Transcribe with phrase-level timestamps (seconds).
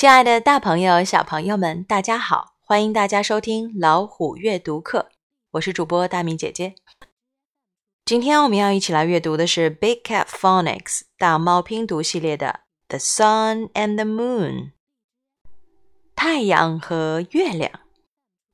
[0.00, 2.54] 亲爱的大朋友、小朋友们，大家好！
[2.58, 5.10] 欢迎大家收听老虎阅读课，
[5.50, 6.74] 我是主播大明姐姐。
[8.06, 14.52] 今天我们要一起来阅读的是 Big Cat Phonics 大猫拼读系列的《The Sun and the Moon》
[16.16, 17.70] 太阳和月亮。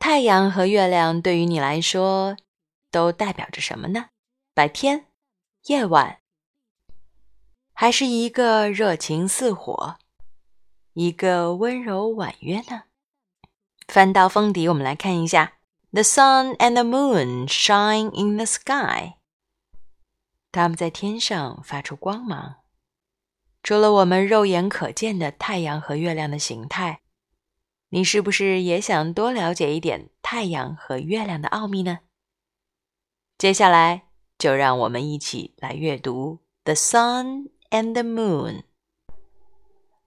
[0.00, 2.36] 太阳和月亮对于你来说
[2.90, 4.06] 都代表着什么呢？
[4.54, 5.06] 白天、
[5.66, 6.18] 夜晚，
[7.72, 9.98] 还是一个热情似火？
[10.98, 12.82] 一个温柔婉约呢？
[13.86, 15.52] 翻到封底，我们来看一下
[15.92, 19.14] ：The sun and the moon shine in the sky。
[20.50, 22.56] 它们在天上发出光芒。
[23.62, 27.02] 除了我们肉眼可见的太阳和月亮的形态，
[27.90, 32.00] 你是不是也想多了解一点太阳和月亮的奥秘呢？
[33.38, 38.62] 接下来，就让我们一起来阅读《The Sun and the Moon》。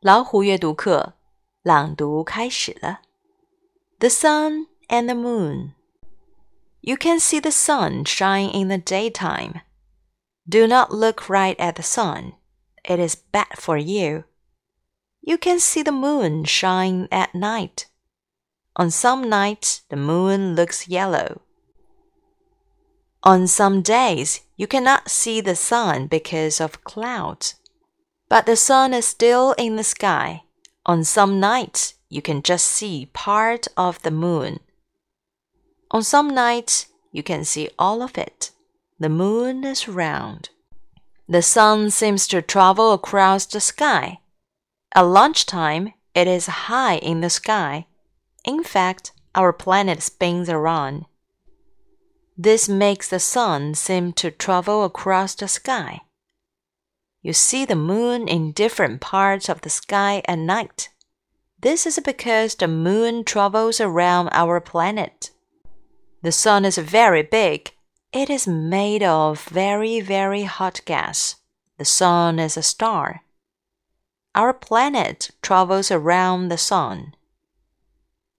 [0.01, 1.15] 老虎阅读课
[1.63, 3.01] 朗读开始了。
[3.99, 5.73] The sun and the moon.
[6.81, 9.63] You can see the sun shine in the daytime.
[10.49, 12.35] Do not look right at the sun.
[12.85, 14.25] It is bad for you.
[15.21, 17.87] You can see the moon shine at night.
[18.77, 21.41] On some nights, the moon looks yellow.
[23.25, 27.57] On some days, you cannot see the sun because of clouds
[28.32, 30.42] but the sun is still in the sky.
[30.86, 34.62] On some nights, you can just see part of the moon.
[35.92, 38.52] On some nights, you can see all of it.
[39.02, 40.48] The moon is round.
[41.28, 44.20] The sun seems to travel across the sky.
[44.96, 47.86] At lunchtime, it is high in the sky.
[48.46, 51.04] In fact, our planet spins around.
[52.38, 56.04] This makes the sun seem to travel across the sky.
[57.22, 60.90] You see the moon in different parts of the sky at night.
[61.60, 65.30] This is because the moon travels around our planet.
[66.24, 67.72] The sun is very big.
[68.12, 71.36] It is made of very, very hot gas.
[71.78, 73.22] The sun is a star.
[74.34, 77.14] Our planet travels around the sun.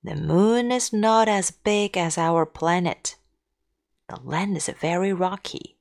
[0.02, 3.14] The moon is not as big as our planet.
[4.08, 5.76] The land is very rocky.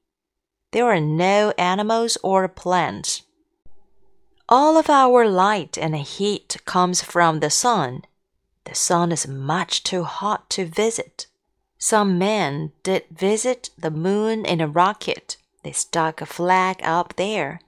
[0.72, 3.24] There are no animals or plants.
[4.48, 8.04] All of our light and heat comes from the sun.
[8.66, 11.28] The sun is much too hot to visit.
[11.78, 15.38] Some men did visit the moon in a rocket.
[15.64, 17.60] They stuck a flag up there.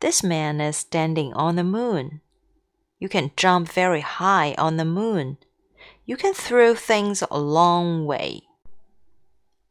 [0.00, 2.20] This man is standing on the moon.
[2.98, 5.38] You can jump very high on the moon.
[6.06, 8.45] You can throw things a long way.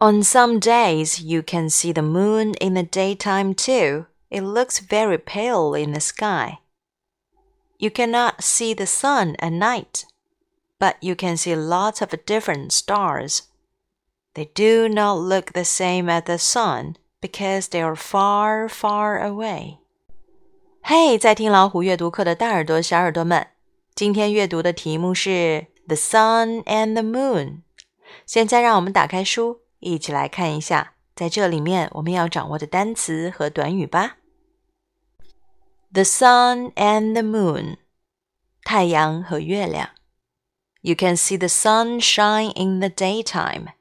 [0.05, 4.07] On some days, you can see the moon in the daytime too.
[4.31, 6.61] It looks very pale in the sky.
[7.79, 10.07] You cannot see the sun at night,
[10.79, 13.43] but you can see lots of different stars.
[14.35, 19.79] They do not look the same as the sun because they are far, far away.
[20.83, 23.49] 嘿，在听老虎阅读课的大耳朵、小耳朵们，
[23.95, 25.31] 今天阅读的题目是《
[25.87, 27.47] The Sun and the Moon》。
[28.25, 29.61] 现在让我们打开书。
[29.79, 34.19] 一起来看一下，在这里面我们要掌握的单词和短语吧。
[35.93, 37.79] The sun and the moon，
[38.63, 39.91] 太阳和月亮。
[40.83, 43.75] You can see the sun shine in the daytime。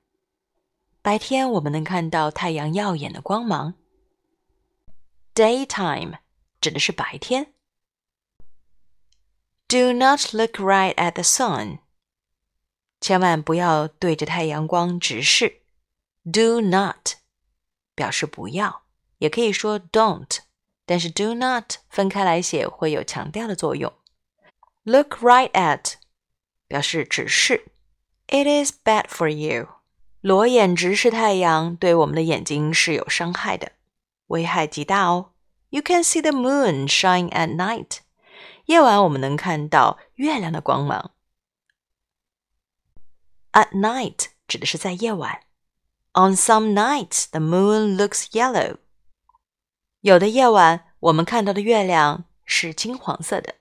[1.02, 3.75] 白天我们能看到太阳耀眼的光芒。
[5.34, 6.20] Daytime
[6.59, 7.53] 指的是白天。
[9.68, 11.80] Do not look right at the sun。
[13.00, 15.62] 千万不要对着太阳光直视。
[16.25, 17.17] Do not
[17.95, 18.85] 表示不要，
[19.19, 20.39] 也可以说 don't，
[20.87, 23.93] 但是 do not 分开来写会有强调的作用。
[24.84, 25.95] Look right at
[26.67, 27.67] 表示直视。
[28.27, 29.69] It is bad for you。
[30.23, 33.73] 裸眼直视太阳对我们的眼睛是有伤害的，
[34.29, 35.33] 危害极大哦。
[35.69, 37.99] You can see the moon shine at night。
[38.65, 41.13] 夜晚我们能看到月亮的光芒。
[43.53, 45.43] At night 指的是在夜晚。
[46.14, 48.78] On some nights, the moon looks yellow.
[50.02, 53.56] 有的夜晚，我们看到的月亮是金黄色的。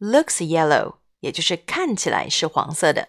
[0.00, 3.08] Looks yellow，也就是看起来是黄色的。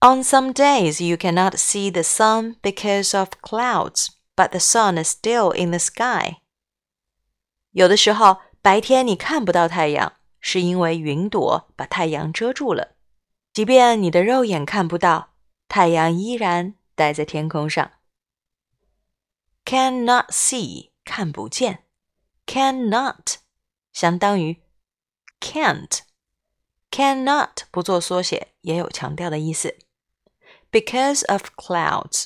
[0.00, 5.14] On some days, you cannot see the sun because of clouds, but the sun is
[5.14, 6.38] still in the sky.
[7.72, 12.96] 有的时候，白天你看不到太阳，是因为云朵把太阳遮住了。
[13.52, 15.34] 即便你的肉眼看不到，
[15.68, 17.91] 太阳依然 待在天空上。
[19.65, 21.85] Cannot see 看不见
[22.45, 23.35] ，cannot
[23.91, 24.61] 相当于
[25.39, 25.99] can't
[26.89, 29.77] cannot 不做缩写也有强调的意思。
[30.71, 32.25] Because of clouds，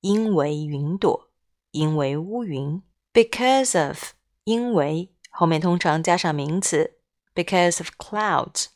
[0.00, 1.30] 因为云朵，
[1.70, 2.82] 因为乌云。
[3.12, 4.12] Because of，
[4.44, 6.98] 因为后面通常加上名词。
[7.34, 8.66] Because of clouds，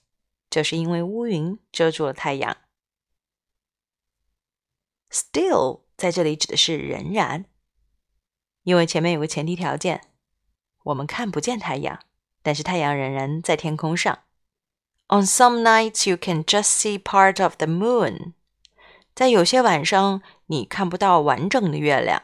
[0.50, 2.56] 就是因为乌云遮住了太阳。
[5.10, 7.46] Still 在这里指的是仍然，
[8.62, 10.02] 因为前面有个前提条件，
[10.84, 11.99] 我们看不见太阳，
[12.43, 14.19] 但是太阳仍然在天空上。
[15.08, 18.34] On some nights you can just see part of the moon。
[19.14, 22.22] 在有些晚上你看不到完整的月亮，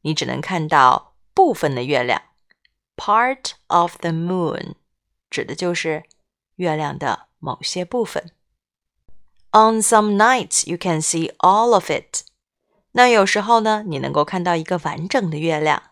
[0.00, 2.22] 你只能看到部分的月亮。
[2.96, 4.74] Part of the moon
[5.30, 6.04] 指的就是
[6.56, 8.32] 月亮的某些部分。
[9.52, 12.22] On some nights you can see all of it。
[12.92, 15.82] 那有时候呢，你能够看到一个完整的月亮。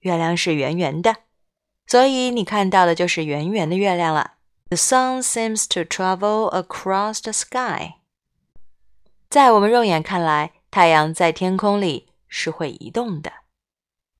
[0.00, 1.16] 月亮是圆圆的，
[1.86, 4.34] 所以你看到的就是圆圆的月亮了。
[4.68, 7.94] The sun seems to travel across the sky。
[9.28, 13.32] 在我们肉眼看来，太阳在天空里是会移动的。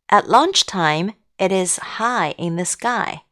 [0.09, 3.23] At lunchtime, it is high in the sky。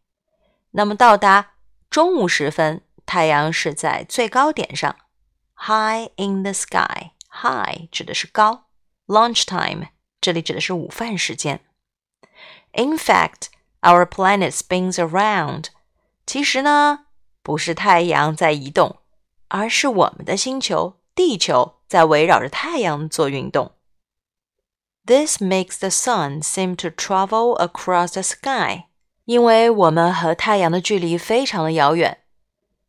[0.70, 1.52] 那么到达
[1.90, 4.97] 中午时分，太阳是在最高点上。
[5.63, 8.66] High in the sky, high 指的是高。
[9.07, 9.90] Lunchtime
[10.22, 11.62] 这里指的是午饭时间。
[12.72, 13.48] In fact,
[13.81, 15.66] our planet spins around。
[16.25, 17.06] 其实呢，
[17.42, 18.98] 不是太阳在移动，
[19.48, 23.74] 而是我们的星球地球在围绕着太阳做运动。
[25.06, 28.86] This makes the sun seem to travel across the sky。
[29.25, 32.24] 因为我们和太阳的距离非常的遥远，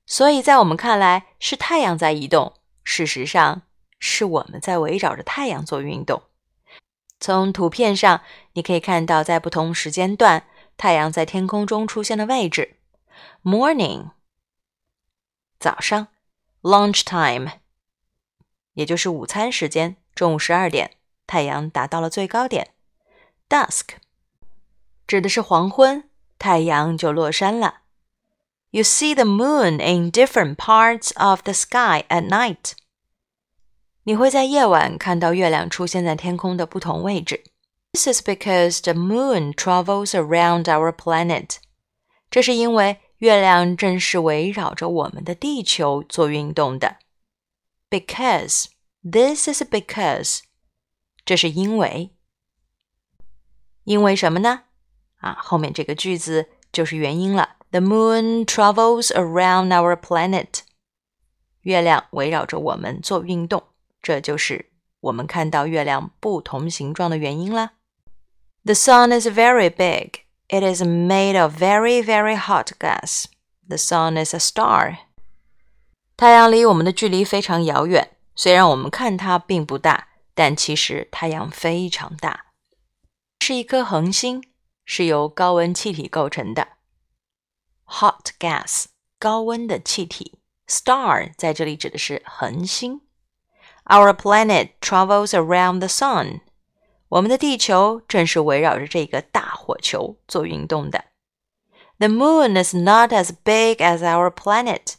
[0.07, 2.55] 所以在我们看来是太阳在移动，
[2.86, 3.64] 事实上
[4.00, 6.22] 是我们在围绕着太阳做运动。
[7.20, 8.22] 从图片上
[8.54, 10.48] 你可以看到，在不同时间段
[10.78, 12.78] 太阳在天空中出现的位置
[13.44, 14.12] ：morning。
[15.60, 16.10] 早上
[16.62, 17.60] ，lunch time，
[18.74, 22.74] 也就是午餐时间，中午十二点，太阳达到了最高点。
[23.50, 23.96] dusk
[25.08, 27.82] 指的是黄昏，太阳就落山了。
[28.75, 32.73] You see the moon in different parts of the sky at night。
[34.05, 37.43] 你会在夜晚看到月亮出现在天空的不同位置。
[37.93, 41.57] This is because the moon travels around our planet。
[42.31, 46.99] 这是因为月亮正是围绕着我们的地球做运动的。
[47.91, 48.67] Because
[49.03, 50.43] this is because，
[51.25, 52.15] 这是因为，
[53.83, 54.63] 因为什么呢？
[55.17, 57.57] 啊，后面这个句子就是原因了。
[57.76, 60.62] The moon travels around our planet。
[61.64, 63.64] 月亮围绕着我们做运动，
[64.02, 67.74] 这就是我们看到月亮不同形状的原因啦。
[68.64, 70.22] The sun is very big.
[70.48, 73.26] It is made of very, very hot gas.
[73.68, 75.00] The sun is a star.
[76.16, 82.46] 太阳离我们的距离非常遥远，虽然我们看它并不大，但其实太阳非常大，
[83.42, 84.42] 是一颗恒星，
[84.86, 86.75] 是由高温气体构成的。
[87.86, 88.86] Hot gas，
[89.20, 90.40] 高温的气体。
[90.68, 93.02] Star 在这里指的是恒星。
[93.86, 96.42] Our planet travels around the sun.
[97.10, 101.06] 我们的地球正是围绕着这个大火球做运动的。
[102.00, 104.96] The moon is not as big as our planet。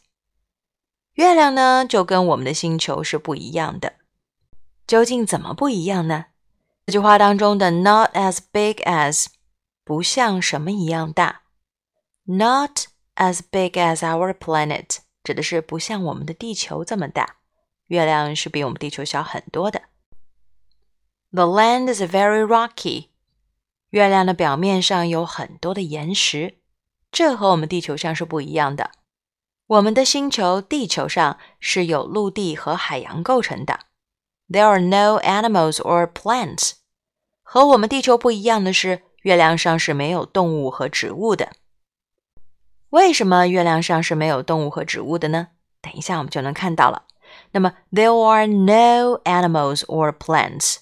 [1.14, 3.95] 月亮呢，就跟我们的星球是不一样的。
[4.87, 6.26] 究竟怎么不一样呢？
[6.87, 9.26] 这句话当中的 “not as big as”
[9.85, 11.43] 不像什么一样大。
[12.28, 17.37] Not as big as our planet 指的是不像我们的地球这么大。
[17.87, 19.83] 月亮是比我们地球小很多的。
[21.30, 23.11] The land is very rocky。
[23.90, 26.59] 月亮的表面上有很多的岩石，
[27.12, 28.90] 这和我们地球上是不一样的。
[29.68, 33.80] 我们的星球地球上是由陆地和海洋构成的。
[34.49, 36.73] There are no animals or plants。
[37.42, 41.52] 和我们地球不一样的是，月亮上是没有动物和植物的。
[42.97, 45.49] 为什么月亮上是没有动物和植物的呢？
[45.83, 47.03] 等一下我们就能看到了。
[47.50, 50.76] 那么，There are no animals or plants。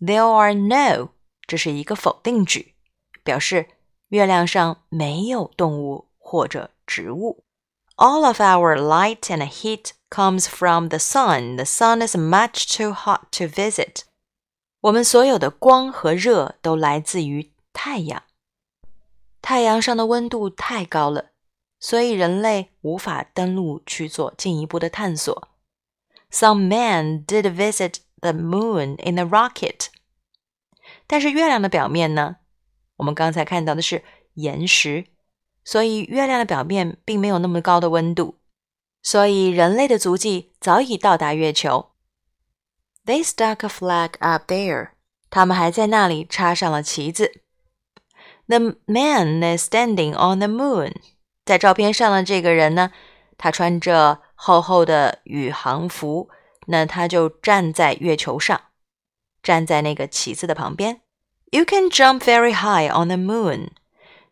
[0.00, 1.08] There are no，
[1.48, 2.76] 这是一个否定句，
[3.24, 3.66] 表示
[4.10, 7.42] 月亮上没有动物或者植物。
[7.96, 11.56] All of our light and heat comes from the sun.
[11.56, 14.02] The sun is much too hot to visit.
[14.82, 18.22] 我们所有的光和热都来自于太阳。
[19.42, 21.30] 太阳上的温度太高了，
[21.78, 25.48] 所以人类无法登陆去做进一步的探索。
[26.30, 29.88] Some men did visit the moon in a rocket。
[31.06, 32.36] 但是月亮的表面呢？
[32.96, 34.02] 我们刚才看到的是
[34.34, 35.06] 岩石，
[35.64, 38.38] 所以月亮的表面并没有那么高的温度。
[39.02, 41.90] 所以人类的足迹早已到达月球。
[43.04, 44.90] They stuck a flag up there.
[45.30, 47.42] 他们还在那里插上了旗子。
[48.48, 50.94] The man is standing on the moon.
[51.46, 52.90] 在照片上的这个人呢，
[53.38, 56.28] 他穿着厚厚的宇航服，
[56.66, 58.60] 那他就站在月球上，
[59.42, 61.00] 站在那个旗子的旁边。
[61.52, 63.68] You can jump very high on the moon.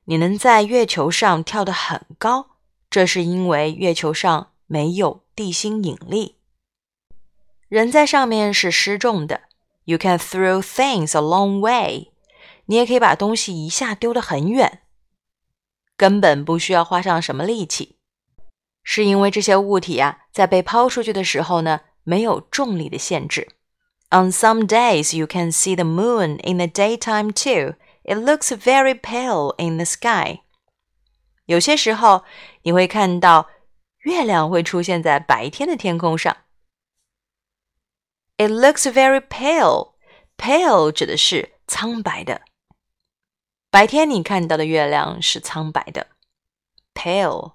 [0.06, 2.48] 你能在月球上跳得很高，
[2.90, 6.34] 这是因为月球上没有地心引力。
[7.68, 9.42] 人在上面是失重的。
[9.84, 12.08] You can throw things a long way。
[12.66, 14.80] 你也可以把东西一下丢得很远，
[15.96, 17.96] 根本不需要花上什么力气，
[18.82, 23.48] 是因为这些物体啊，在被抛出去的时候呢，没有重力的限制。
[24.10, 27.76] On some days, you can see the moon in the daytime too.
[28.04, 30.40] It looks very pale in the sky.
[31.46, 32.24] 有些时候，
[32.62, 33.48] 你会看到
[34.00, 36.36] 月亮会出现在白天的天空上。
[38.36, 39.94] It looks very pale.
[40.36, 42.42] Pale 指的是苍白的。
[43.74, 46.06] 白天你看到的月亮是苍白的
[46.94, 47.54] ，pale。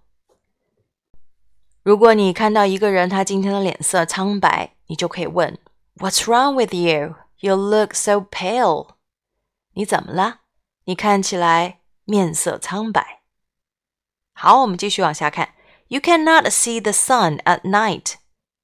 [1.81, 5.57] 如果你看到一个人他今天的脸色苍白，你就可以问
[5.95, 7.15] What's wrong with you?
[7.38, 8.95] You look so pale.
[9.75, 10.41] 你怎么了？
[10.83, 13.21] 你看起来面色苍白。
[14.33, 15.53] 好，我们继续往下看。
[15.88, 18.15] You cannot see the sun at night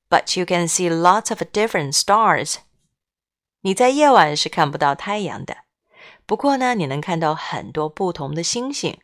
[0.10, 2.58] but you can see lots of different stars.
[3.62, 5.60] 你在夜晚是看不到太阳的，
[6.26, 9.00] 不过呢，你能看到很多不同的星星。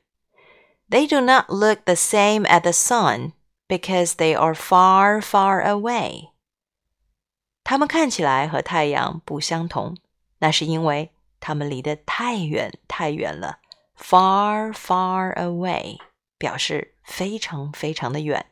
[0.90, 3.34] They do not look the same at the sun
[3.68, 6.32] because they are far, far away.
[7.63, 9.96] 它们看起来和太阳不相同，
[10.40, 13.60] 那是因为它们离得太远太远了。
[13.98, 16.00] Far, far away
[16.40, 18.48] 表示非常非常的远。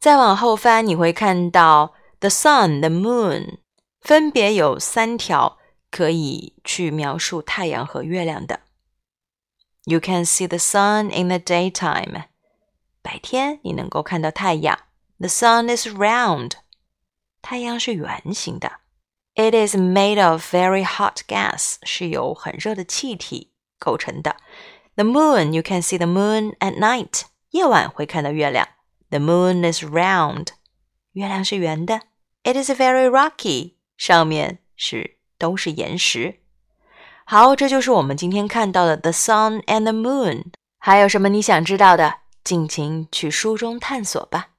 [0.00, 3.58] 再往后翻，你会看到 the sun、the moon，
[4.00, 5.58] 分别有三条
[5.93, 8.61] 可以去描述太阳和月亮的。
[9.85, 12.25] You can see the sun in the daytime，
[13.01, 14.77] 白天你能够看到太阳。
[15.19, 16.53] The sun is round，
[17.41, 18.79] 太阳是圆形的。
[19.35, 24.35] It is made of very hot gas，是由很热的气体构成的。
[24.95, 28.67] The moon，you can see the moon at night，夜晚会看到月亮。
[29.09, 30.47] The moon is round，
[31.13, 32.01] 月亮是圆的。
[32.43, 36.36] It is very rocky，上面是 都是岩石。
[37.26, 40.44] 好，这就是我们今天看到的 The Sun and the Moon。
[40.78, 44.53] 还有什么你想知道的，尽情去书中探索吧。